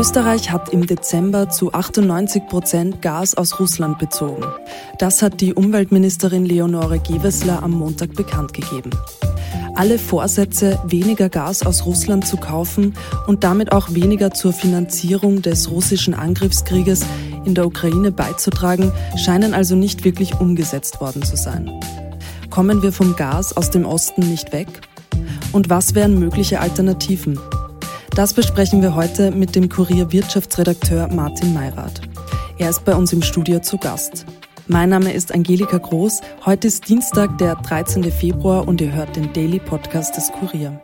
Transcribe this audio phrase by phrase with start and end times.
[0.00, 4.46] Österreich hat im Dezember zu 98 Prozent Gas aus Russland bezogen.
[4.98, 8.92] Das hat die Umweltministerin Leonore Gewessler am Montag bekannt gegeben.
[9.74, 12.94] Alle Vorsätze, weniger Gas aus Russland zu kaufen
[13.26, 17.04] und damit auch weniger zur Finanzierung des russischen Angriffskrieges
[17.44, 18.92] in der Ukraine beizutragen,
[19.22, 21.70] scheinen also nicht wirklich umgesetzt worden zu sein.
[22.48, 24.68] Kommen wir vom Gas aus dem Osten nicht weg?
[25.52, 27.38] Und was wären mögliche Alternativen?
[28.14, 32.00] Das besprechen wir heute mit dem Kurier Wirtschaftsredakteur Martin Mayrath.
[32.58, 34.26] Er ist bei uns im Studio zu Gast.
[34.66, 36.20] Mein Name ist Angelika Groß.
[36.44, 38.10] Heute ist Dienstag, der 13.
[38.10, 40.80] Februar und ihr hört den Daily Podcast des Kurier.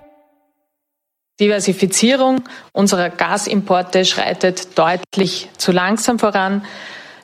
[1.41, 6.65] Diversifizierung unserer Gasimporte schreitet deutlich zu langsam voran.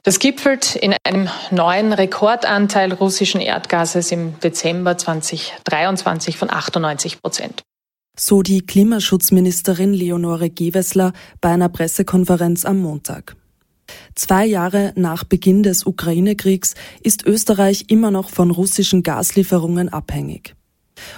[0.02, 7.62] Das gipfelt in einem neuen Rekordanteil russischen Erdgases im Dezember 2023 von 98 Prozent.
[8.18, 13.36] So die Klimaschutzministerin Leonore Gewessler bei einer Pressekonferenz am Montag.
[14.14, 20.54] Zwei Jahre nach Beginn des Ukraine-Kriegs ist Österreich immer noch von russischen Gaslieferungen abhängig.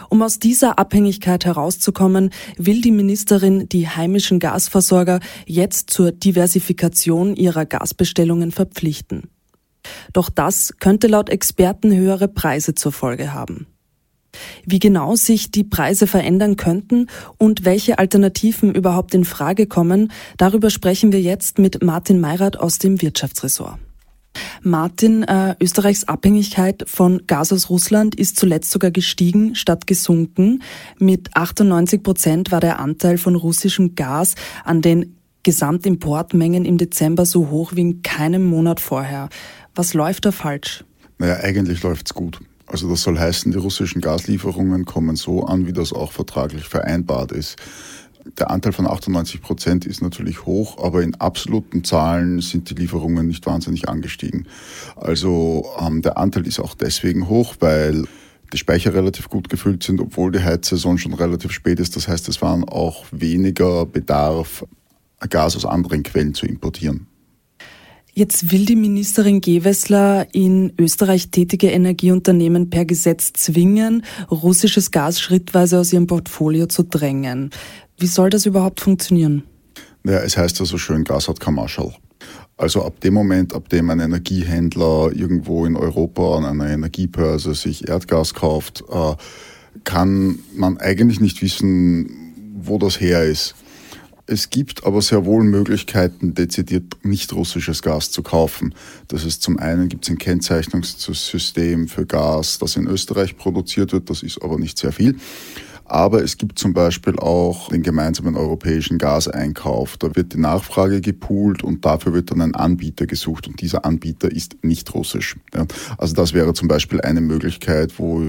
[0.08, 7.66] Um aus dieser Abhängigkeit herauszukommen, will die Ministerin die heimischen Gasversorger jetzt zur Diversifikation ihrer
[7.66, 9.30] Gasbestellungen verpflichten.
[10.12, 13.66] Doch das könnte laut Experten höhere Preise zur Folge haben.
[14.64, 20.70] Wie genau sich die Preise verändern könnten und welche Alternativen überhaupt in Frage kommen, darüber
[20.70, 23.78] sprechen wir jetzt mit Martin Meyrath aus dem Wirtschaftsressort.
[24.62, 30.62] Martin, äh, Österreichs Abhängigkeit von Gas aus Russland ist zuletzt sogar gestiegen statt gesunken.
[30.98, 37.50] Mit 98 Prozent war der Anteil von russischem Gas an den Gesamtimportmengen im Dezember so
[37.50, 39.28] hoch wie in keinem Monat vorher.
[39.74, 40.84] Was läuft da falsch?
[41.18, 42.40] Naja, eigentlich läuft's gut.
[42.66, 47.32] Also das soll heißen, die russischen Gaslieferungen kommen so an, wie das auch vertraglich vereinbart
[47.32, 47.56] ist.
[48.38, 53.26] Der Anteil von 98 Prozent ist natürlich hoch, aber in absoluten Zahlen sind die Lieferungen
[53.26, 54.48] nicht wahnsinnig angestiegen.
[54.96, 58.04] Also ähm, der Anteil ist auch deswegen hoch, weil
[58.52, 61.96] die Speicher relativ gut gefüllt sind, obwohl die Heizsaison schon relativ spät ist.
[61.96, 64.64] Das heißt, es waren auch weniger Bedarf,
[65.28, 67.06] Gas aus anderen Quellen zu importieren.
[68.16, 75.80] Jetzt will die Ministerin Gewessler in Österreich tätige Energieunternehmen per Gesetz zwingen, russisches Gas schrittweise
[75.80, 77.50] aus ihrem Portfolio zu drängen.
[77.98, 79.42] Wie soll das überhaupt funktionieren?
[80.04, 81.92] Ja, es heißt ja so schön, Gas hat kein Marschall.
[82.56, 87.88] Also ab dem Moment, ab dem ein Energiehändler irgendwo in Europa an einer Energiebörse sich
[87.88, 89.16] Erdgas kauft, äh,
[89.82, 93.56] kann man eigentlich nicht wissen, wo das her ist.
[94.26, 98.74] Es gibt aber sehr wohl Möglichkeiten, dezidiert nicht russisches Gas zu kaufen.
[99.08, 104.08] Das ist zum einen gibt es ein Kennzeichnungssystem für Gas, das in Österreich produziert wird.
[104.08, 105.16] Das ist aber nicht sehr viel.
[105.84, 109.98] Aber es gibt zum Beispiel auch den gemeinsamen europäischen Gaseinkauf.
[109.98, 114.32] Da wird die Nachfrage gepoolt und dafür wird dann ein Anbieter gesucht und dieser Anbieter
[114.32, 115.36] ist nicht russisch.
[115.98, 118.22] Also das wäre zum Beispiel eine Möglichkeit, wo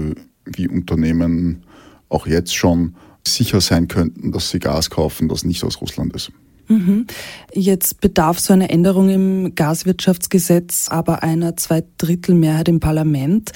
[0.44, 1.62] wie Unternehmen
[2.10, 2.94] auch jetzt schon
[3.26, 6.32] sicher sein könnten, dass sie Gas kaufen, das nicht aus Russland ist.
[6.68, 7.06] Mhm.
[7.52, 13.52] Jetzt bedarf so eine Änderung im Gaswirtschaftsgesetz aber einer Zweidrittelmehrheit im Parlament.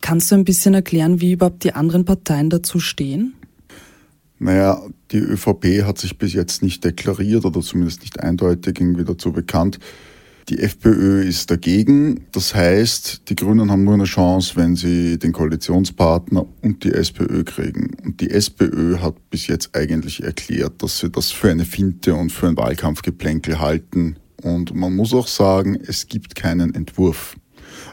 [0.00, 3.34] Kannst du ein bisschen erklären, wie überhaupt die anderen Parteien dazu stehen?
[4.38, 9.32] Naja, die ÖVP hat sich bis jetzt nicht deklariert oder zumindest nicht eindeutig irgendwie dazu
[9.32, 9.78] bekannt,
[10.48, 12.26] die FPÖ ist dagegen.
[12.32, 17.44] Das heißt, die Grünen haben nur eine Chance, wenn sie den Koalitionspartner und die SPÖ
[17.44, 17.94] kriegen.
[18.04, 22.30] Und die SPÖ hat bis jetzt eigentlich erklärt, dass sie das für eine Finte und
[22.30, 24.16] für ein Wahlkampfgeplänkel halten.
[24.42, 27.36] Und man muss auch sagen, es gibt keinen Entwurf.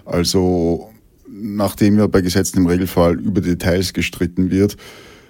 [0.05, 0.89] Also,
[1.27, 4.75] nachdem ja bei Gesetzen im Regelfall über Details gestritten wird,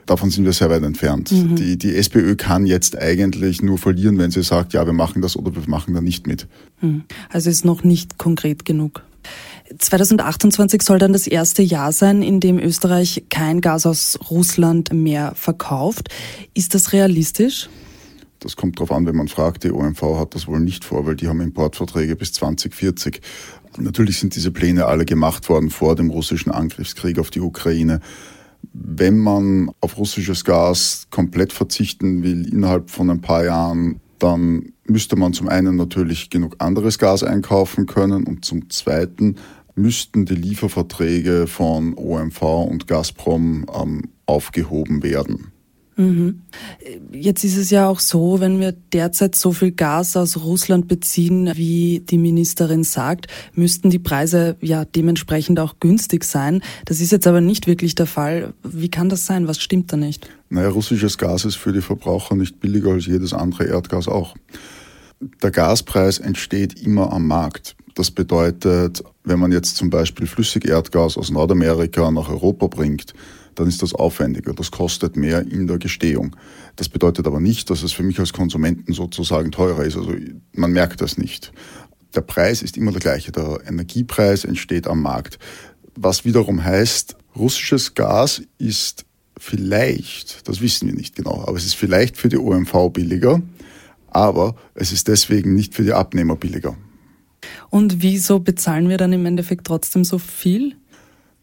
[0.10, 1.32] davon sind wir sehr weit entfernt.
[1.32, 1.56] Mhm.
[1.56, 5.36] Die, die SPÖ kann jetzt eigentlich nur verlieren, wenn sie sagt, ja, wir machen das
[5.36, 6.48] oder wir machen da nicht mit.
[6.82, 7.04] Mhm.
[7.30, 9.04] Also ist noch nicht konkret genug.
[9.78, 15.34] 2028 soll dann das erste Jahr sein, in dem Österreich kein Gas aus Russland mehr
[15.36, 16.10] verkauft.
[16.54, 17.70] Ist das realistisch?
[18.40, 19.64] Das kommt darauf an, wenn man fragt.
[19.64, 23.22] Die OMV hat das wohl nicht vor, weil die haben Importverträge bis 2040.
[23.78, 28.00] Natürlich sind diese Pläne alle gemacht worden vor dem russischen Angriffskrieg auf die Ukraine.
[28.74, 35.16] Wenn man auf russisches Gas komplett verzichten will innerhalb von ein paar Jahren, dann müsste
[35.16, 39.36] man zum einen natürlich genug anderes Gas einkaufen können und zum zweiten
[39.76, 45.52] müssten die Lieferverträge von OMV und Gazprom ähm, aufgehoben werden.
[46.00, 46.44] Mhm.
[47.12, 51.52] Jetzt ist es ja auch so, wenn wir derzeit so viel Gas aus Russland beziehen,
[51.56, 56.62] wie die Ministerin sagt, müssten die Preise ja dementsprechend auch günstig sein.
[56.86, 58.54] Das ist jetzt aber nicht wirklich der Fall.
[58.64, 59.50] Wie kann das sein?
[59.50, 60.30] Was stimmt da nicht?
[60.50, 64.36] Naja, russisches Gas ist für die Verbraucher nicht billiger als jedes andere Erdgas auch.
[65.44, 67.76] der Gaspreis entsteht immer am Markt.
[67.96, 73.14] Das bedeutet, wenn man jetzt zum Beispiel Flüssigerdgas aus Nordamerika nach Europa bringt,
[73.60, 74.54] dann ist das aufwendiger.
[74.54, 76.36] Das kostet mehr in der Gestehung.
[76.78, 79.98] Das bedeutet aber nicht, dass es für mich als Konsumenten sozusagen teurer ist.
[79.98, 80.14] Also
[80.54, 81.52] man merkt das nicht.
[82.16, 83.32] Der Preis ist immer der gleiche.
[83.32, 85.40] Der Energiepreis entsteht am Markt.
[85.96, 89.06] Was wiederum heißt, russisches Gas ist
[89.38, 93.42] vielleicht, das wissen wir nicht genau, aber es ist vielleicht für die OMV billiger,
[94.08, 96.78] aber es ist deswegen nicht für die Abnehmer billiger.
[97.70, 100.76] Und wieso bezahlen wir dann im Endeffekt trotzdem so viel?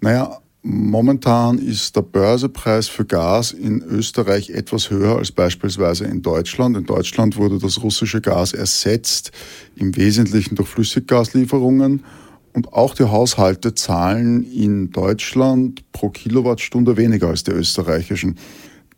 [0.01, 6.77] Naja, momentan ist der Börsepreis für Gas in Österreich etwas höher als beispielsweise in Deutschland.
[6.77, 9.31] In Deutschland wurde das russische Gas ersetzt,
[9.77, 12.05] im Wesentlichen durch Flüssiggaslieferungen.
[12.53, 18.37] Und auch die Haushalte zahlen in Deutschland pro Kilowattstunde weniger als die österreichischen.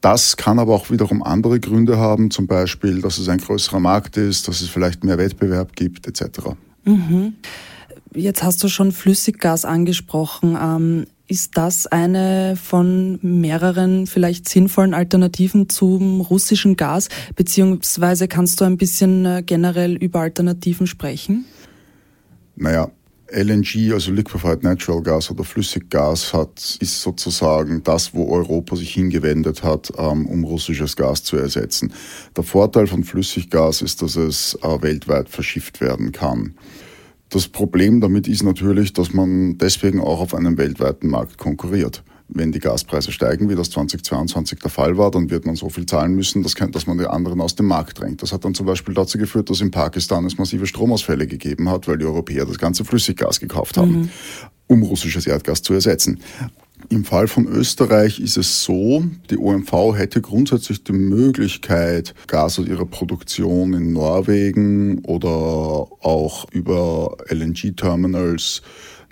[0.00, 4.16] Das kann aber auch wiederum andere Gründe haben, zum Beispiel, dass es ein größerer Markt
[4.16, 6.50] ist, dass es vielleicht mehr Wettbewerb gibt, etc.
[6.84, 7.34] Mhm.
[8.14, 10.56] Jetzt hast du schon Flüssiggas angesprochen.
[11.30, 17.10] Ist das eine von mehreren vielleicht sinnvollen Alternativen zum russischen Gas?
[17.36, 21.44] Beziehungsweise kannst du ein bisschen äh, generell über Alternativen sprechen?
[22.56, 22.90] Naja,
[23.30, 29.62] LNG, also Liquefied Natural Gas oder Flüssiggas, hat, ist sozusagen das, wo Europa sich hingewendet
[29.62, 31.92] hat, ähm, um russisches Gas zu ersetzen.
[32.38, 36.54] Der Vorteil von Flüssiggas ist, dass es äh, weltweit verschifft werden kann.
[37.30, 42.52] Das Problem damit ist natürlich, dass man deswegen auch auf einem weltweiten Markt konkurriert wenn
[42.52, 46.14] die Gaspreise steigen, wie das 2022 der Fall war, dann wird man so viel zahlen
[46.14, 48.22] müssen, dass, man die anderen aus dem Markt drängt.
[48.22, 51.88] Das hat dann zum Beispiel dazu geführt, dass in Pakistan es massive Stromausfälle gegeben hat,
[51.88, 54.10] weil die Europäer das ganze Flüssiggas gekauft haben, mhm.
[54.66, 56.20] um russisches Erdgas zu ersetzen.
[56.90, 62.66] Im Fall von Österreich ist es so, die OMV hätte grundsätzlich die Möglichkeit, Gas aus
[62.66, 68.62] ihrer Produktion in Norwegen oder auch über LNG-Terminals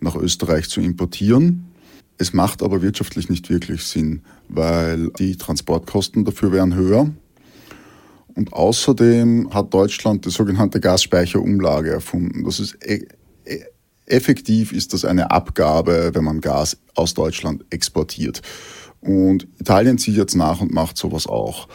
[0.00, 1.66] nach Österreich zu importieren.
[2.18, 7.10] Es macht aber wirtschaftlich nicht wirklich Sinn, weil die Transportkosten dafür wären höher.
[8.34, 12.44] Und außerdem hat Deutschland die sogenannte Gasspeicherumlage erfunden.
[12.44, 13.06] Das ist e
[13.44, 13.60] e
[14.06, 18.43] effektiv ist das eine Abgabe, wenn man Gas aus Deutschland exportiert.
[19.00, 21.69] Und Italien zieht jetzt nach und macht sowas auch.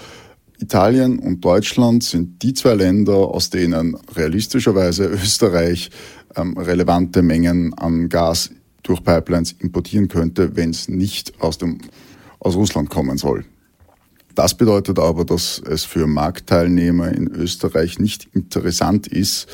[0.59, 5.89] Italien und Deutschland sind die zwei Länder, aus denen realistischerweise Österreich
[6.35, 8.51] ähm, relevante Mengen an Gas
[8.83, 11.79] durch Pipelines importieren könnte, wenn es nicht aus, dem,
[12.39, 13.45] aus Russland kommen soll.
[14.35, 19.47] Das bedeutet aber, dass es für Marktteilnehmer in Österreich nicht interessant ist,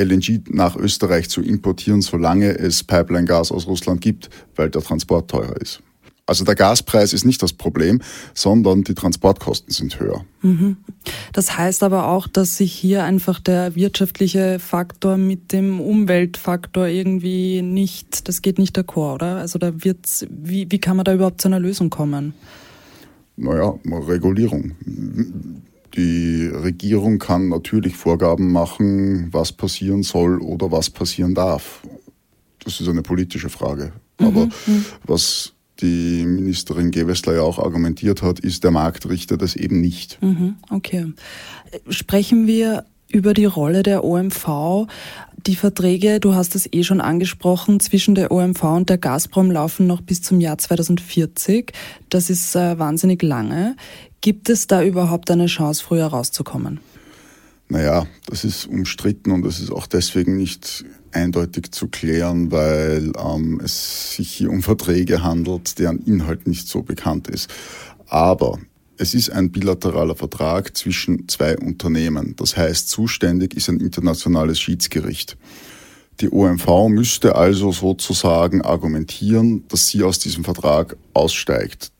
[0.00, 5.60] LNG nach Österreich zu importieren, solange es Pipeline-Gas aus Russland gibt, weil der Transport teurer
[5.60, 5.82] ist.
[6.30, 8.00] Also der Gaspreis ist nicht das Problem,
[8.34, 10.24] sondern die Transportkosten sind höher.
[10.42, 10.76] Mhm.
[11.32, 17.62] Das heißt aber auch, dass sich hier einfach der wirtschaftliche Faktor mit dem Umweltfaktor irgendwie
[17.62, 19.36] nicht, das geht nicht d'accord, oder?
[19.38, 22.32] Also da wird's, wie, wie kann man da überhaupt zu einer Lösung kommen?
[23.36, 24.76] Naja, Regulierung.
[25.94, 31.82] Die Regierung kann natürlich Vorgaben machen, was passieren soll oder was passieren darf.
[32.64, 33.92] Das ist eine politische Frage.
[34.18, 34.52] Aber mhm.
[34.66, 34.84] mhm.
[35.04, 40.18] was die Ministerin Gewessler ja auch argumentiert hat, ist, der Markt richtet das eben nicht.
[40.22, 41.12] Mhm, okay.
[41.88, 44.86] Sprechen wir über die Rolle der OMV.
[45.46, 49.86] Die Verträge, du hast es eh schon angesprochen, zwischen der OMV und der Gazprom laufen
[49.86, 51.72] noch bis zum Jahr 2040.
[52.10, 53.76] Das ist äh, wahnsinnig lange.
[54.20, 56.80] Gibt es da überhaupt eine Chance, früher rauszukommen?
[57.68, 63.60] Naja, das ist umstritten und es ist auch deswegen nicht eindeutig zu klären, weil ähm,
[63.64, 67.48] es sich hier um Verträge handelt, deren Inhalt nicht so bekannt ist.
[68.08, 68.58] Aber
[69.00, 72.34] es ist ein bilateraler Vertrag zwischen zwei Unternehmen.
[72.36, 75.38] Das heißt, zuständig ist ein internationales Schiedsgericht.
[76.20, 81.92] Die OMV müsste also sozusagen argumentieren, dass sie aus diesem Vertrag aussteigt.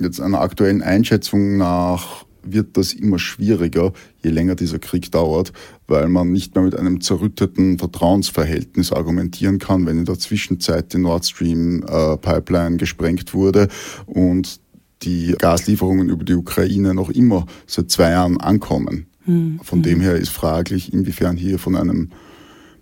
[0.00, 3.92] Jetzt einer aktuellen Einschätzung nach wird das immer schwieriger,
[4.24, 5.52] je länger dieser Krieg dauert,
[5.86, 10.98] weil man nicht mehr mit einem zerrütteten Vertrauensverhältnis argumentieren kann, wenn in der Zwischenzeit die
[10.98, 13.68] Nord Stream äh, Pipeline gesprengt wurde
[14.06, 14.63] und
[15.02, 19.06] die Gaslieferungen über die Ukraine noch immer seit zwei Jahren ankommen.
[19.26, 19.60] Mhm.
[19.62, 22.10] Von dem her ist fraglich, inwiefern hier von einem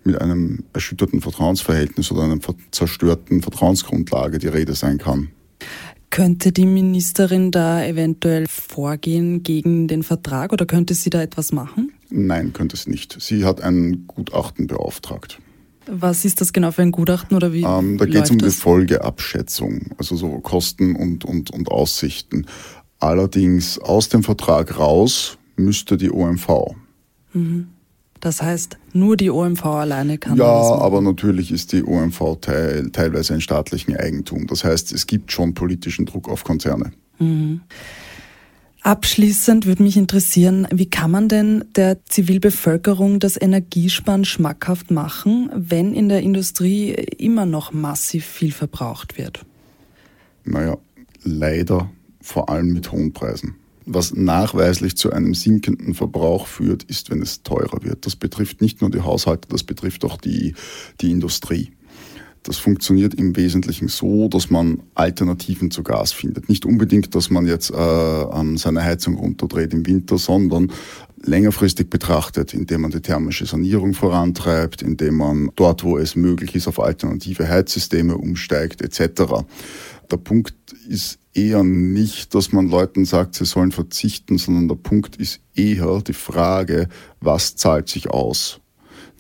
[0.05, 2.39] mit einem erschütterten Vertrauensverhältnis oder einer
[2.73, 5.29] zerstörten Vertrauensgrundlage die Rede sein kann.
[6.11, 11.93] Könnte die Ministerin da eventuell vorgehen gegen den Vertrag oder könnte sie da etwas machen?
[12.11, 13.17] Nein, könnte sie nicht.
[13.21, 15.39] Sie hat ein Gutachten beauftragt.
[15.87, 17.63] Was ist das genau für ein Gutachten oder wie?
[17.63, 18.55] Ähm, da geht es um das?
[18.55, 22.47] die Folgeabschätzung, also so Kosten und, und, und Aussichten.
[22.99, 26.75] Allerdings aus dem Vertrag raus müsste die OMV.
[27.33, 27.69] Mhm.
[28.21, 32.37] Das heißt, nur die OMV alleine kann ja, das Ja, aber natürlich ist die OMV
[32.41, 34.47] teil, teilweise in staatlichem Eigentum.
[34.47, 36.93] Das heißt, es gibt schon politischen Druck auf Konzerne.
[37.19, 37.63] Mhm.
[38.85, 45.95] Abschließend würde mich interessieren, wie kann man denn der Zivilbevölkerung das Energiesparen schmackhaft machen, wenn
[45.95, 49.47] in der Industrie immer noch massiv viel verbraucht wird?
[50.45, 50.79] Naja,
[51.23, 53.55] leider vor allem mit hohen Preisen.
[53.87, 58.05] Was nachweislich zu einem sinkenden Verbrauch führt, ist, wenn es teurer wird.
[58.05, 60.55] Das betrifft nicht nur die Haushalte, das betrifft auch die,
[61.01, 61.71] die Industrie.
[62.43, 66.49] Das funktioniert im Wesentlichen so, dass man Alternativen zu Gas findet.
[66.49, 70.73] Nicht unbedingt, dass man jetzt äh, seine Heizung runterdreht im Winter, sondern
[71.25, 76.67] längerfristig betrachtet, indem man die thermische Sanierung vorantreibt, indem man dort, wo es möglich ist,
[76.67, 79.45] auf alternative Heizsysteme umsteigt etc.
[80.11, 80.55] Der Punkt
[80.89, 86.01] ist eher nicht, dass man Leuten sagt, sie sollen verzichten, sondern der Punkt ist eher
[86.01, 86.89] die Frage,
[87.21, 88.62] was zahlt sich aus?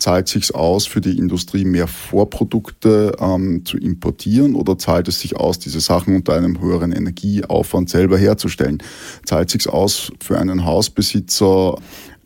[0.03, 5.37] Zahlt sich aus, für die Industrie mehr Vorprodukte ähm, zu importieren oder zahlt es sich
[5.37, 8.83] aus, diese Sachen unter einem höheren Energieaufwand selber herzustellen?
[9.25, 11.77] Zahlt sich aus, für einen Hausbesitzer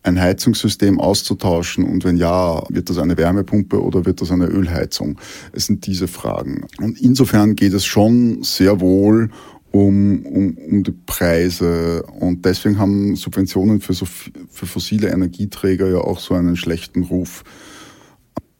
[0.04, 5.20] ein Heizungssystem auszutauschen und wenn ja, wird das eine Wärmepumpe oder wird das eine Ölheizung?
[5.52, 6.64] Es sind diese Fragen.
[6.78, 9.28] Und insofern geht es schon sehr wohl
[9.76, 12.02] um, um, um die Preise.
[12.20, 17.44] Und deswegen haben Subventionen für, so, für fossile Energieträger ja auch so einen schlechten Ruf.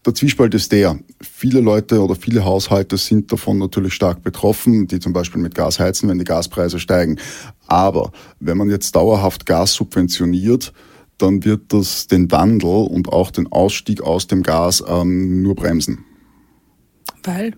[0.05, 5.01] Der Zwiespalt ist der, viele Leute oder viele Haushalte sind davon natürlich stark betroffen, die
[5.01, 7.19] zum Beispiel mit Gas heizen, wenn die Gaspreise steigen.
[7.67, 10.73] Aber wenn man jetzt dauerhaft Gas subventioniert,
[11.19, 16.05] dann wird das den Wandel und auch den Ausstieg aus dem Gas ähm, nur bremsen.
[17.25, 17.55] Weil?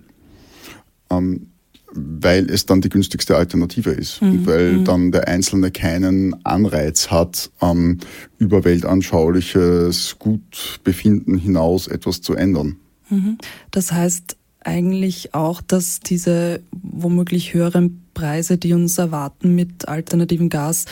[1.10, 1.48] Ähm,
[1.92, 4.30] weil es dann die günstigste Alternative ist mhm.
[4.30, 4.84] und weil mhm.
[4.84, 7.98] dann der Einzelne keinen Anreiz hat, ähm,
[8.38, 12.76] über weltanschauliches Gutbefinden hinaus etwas zu ändern.
[13.08, 13.38] Mhm.
[13.70, 20.84] Das heißt eigentlich auch, dass diese womöglich höheren Preise, die uns erwarten mit alternativem Gas,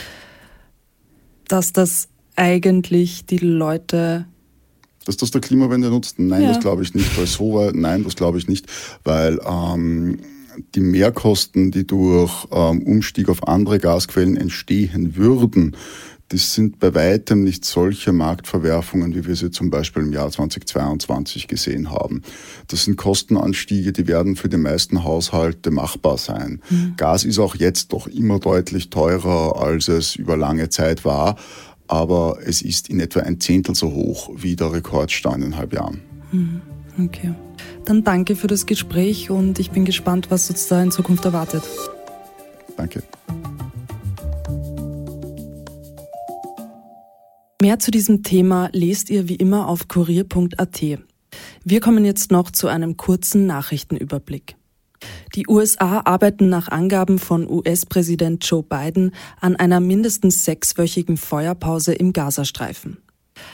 [1.47, 4.25] dass das eigentlich die Leute
[5.05, 6.19] dass das der Klimawende nutzt?
[6.19, 6.49] Nein, ja.
[6.49, 7.17] das glaube ich nicht.
[7.17, 8.65] Weil so weit, nein, das glaube ich nicht,
[9.05, 10.19] weil ähm,
[10.75, 15.75] die Mehrkosten, die durch ähm, Umstieg auf andere Gasquellen entstehen würden,
[16.29, 21.47] das sind bei weitem nicht solche Marktverwerfungen, wie wir sie zum Beispiel im Jahr 2022
[21.47, 22.21] gesehen haben.
[22.67, 26.61] Das sind Kostenanstiege, die werden für die meisten Haushalte machbar sein.
[26.69, 26.95] Mhm.
[26.97, 31.37] Gas ist auch jetzt doch immer deutlich teurer, als es über lange Zeit war,
[31.87, 36.01] aber es ist in etwa ein Zehntel so hoch wie der Rekordstand in eineinhalb Jahren.
[36.33, 36.61] Mhm.
[37.05, 37.33] Okay.
[37.87, 41.63] Dann danke für das Gespräch und ich bin gespannt, was uns da in Zukunft erwartet.
[42.75, 43.01] Danke.
[47.61, 50.81] Mehr zu diesem Thema lest ihr wie immer auf kurier.at.
[51.63, 54.57] Wir kommen jetzt noch zu einem kurzen Nachrichtenüberblick.
[55.35, 62.11] Die USA arbeiten nach Angaben von US-Präsident Joe Biden an einer mindestens sechswöchigen Feuerpause im
[62.11, 62.97] Gazastreifen.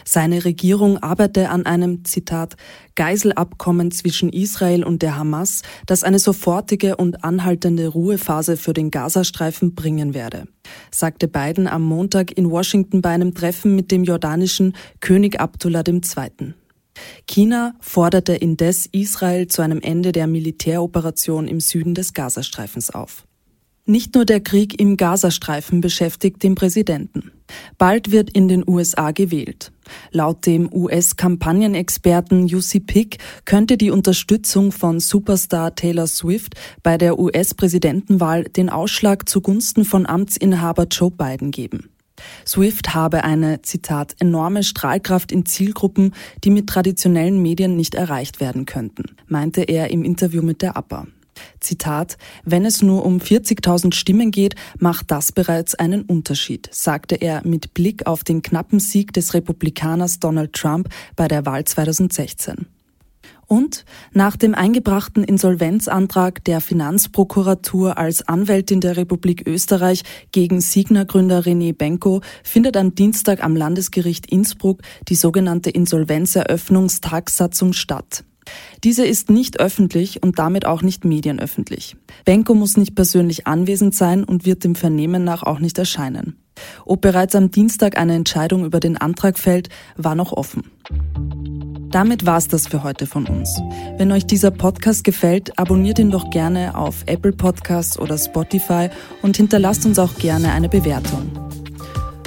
[0.05, 2.55] Seine Regierung arbeite an einem, Zitat,
[2.95, 9.75] Geiselabkommen zwischen Israel und der Hamas, das eine sofortige und anhaltende Ruhephase für den Gazastreifen
[9.75, 10.47] bringen werde,
[10.91, 16.53] sagte Biden am Montag in Washington bei einem Treffen mit dem jordanischen König Abdullah II.
[17.27, 23.25] China forderte indes Israel zu einem Ende der Militäroperation im Süden des Gazastreifens auf.
[23.85, 27.31] Nicht nur der Krieg im Gazastreifen beschäftigt den Präsidenten.
[27.77, 29.73] Bald wird in den USA gewählt.
[30.11, 38.45] Laut dem US-Kampagnenexperten UC Pick könnte die Unterstützung von Superstar Taylor Swift bei der US-Präsidentenwahl
[38.45, 41.89] den Ausschlag zugunsten von Amtsinhaber Joe Biden geben.
[42.47, 46.13] Swift habe eine, Zitat, enorme Strahlkraft in Zielgruppen,
[46.45, 51.05] die mit traditionellen Medien nicht erreicht werden könnten, meinte er im Interview mit der APA.
[51.59, 57.45] Zitat, wenn es nur um 40.000 Stimmen geht, macht das bereits einen Unterschied, sagte er
[57.45, 62.67] mit Blick auf den knappen Sieg des Republikaners Donald Trump bei der Wahl 2016.
[63.45, 71.75] Und nach dem eingebrachten Insolvenzantrag der Finanzprokuratur als Anwältin der Republik Österreich gegen Signa-Gründer René
[71.75, 78.23] Benko findet am Dienstag am Landesgericht Innsbruck die sogenannte Insolvenzeröffnungstagsatzung statt.
[78.83, 81.95] Diese ist nicht öffentlich und damit auch nicht medienöffentlich.
[82.25, 86.37] Benko muss nicht persönlich anwesend sein und wird dem Vernehmen nach auch nicht erscheinen.
[86.85, 90.63] Ob bereits am Dienstag eine Entscheidung über den Antrag fällt, war noch offen.
[91.93, 93.61] Damit war's das für heute von uns.
[93.97, 98.89] Wenn euch dieser Podcast gefällt, abonniert ihn doch gerne auf Apple Podcasts oder Spotify
[99.21, 101.42] und hinterlasst uns auch gerne eine Bewertung.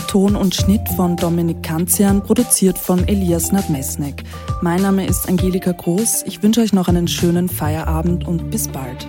[0.06, 4.22] Ton und Schnitt von Dominik Kanzian, produziert von Elias Nadmesnik.
[4.62, 6.24] Mein Name ist Angelika Groß.
[6.26, 9.06] Ich wünsche euch noch einen schönen Feierabend und bis bald.